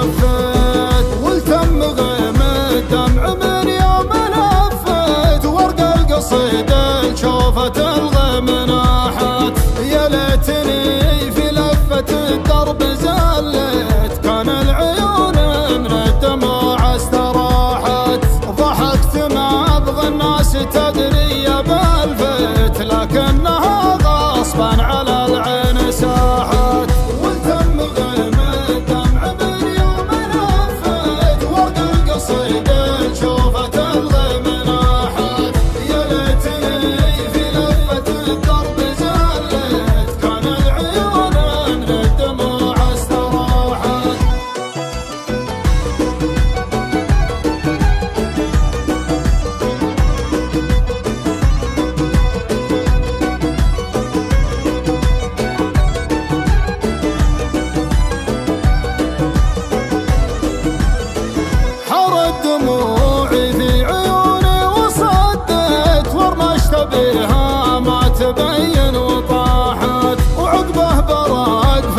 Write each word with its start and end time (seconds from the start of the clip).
love. 0.00 0.39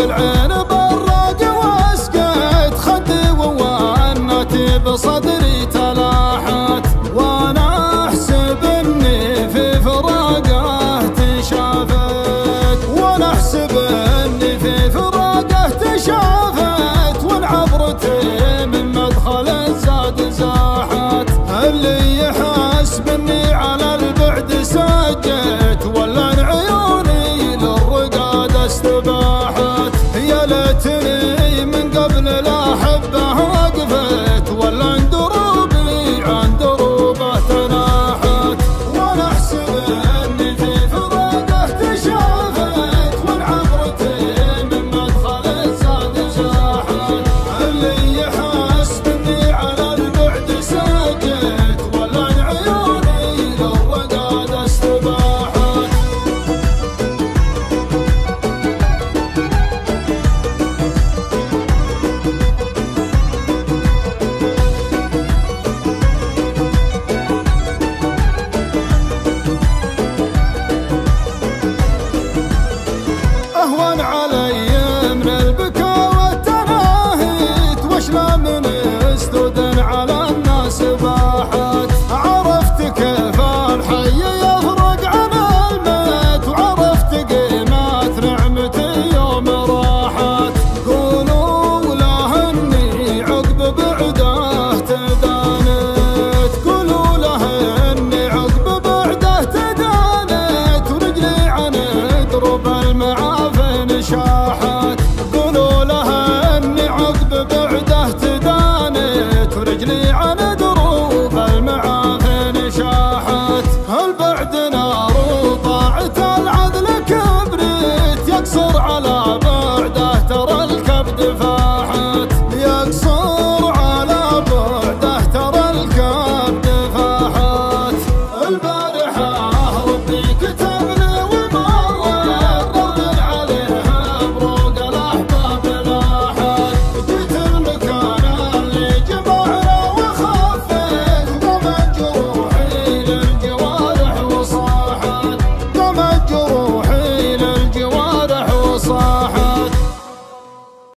بالعين 0.00 0.48
براد 0.48 1.42
واسكت 1.42 2.74
خدي 2.78 3.30
ووانت 3.38 4.54
بصدري 4.86 5.66
تلا 5.66 5.99
soon 30.90 31.06
as 31.06 31.39